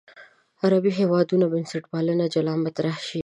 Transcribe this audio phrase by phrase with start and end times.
[0.03, 0.03] د
[0.61, 3.19] عربي هېوادونو بنسټپالنه جلا مطرح شي.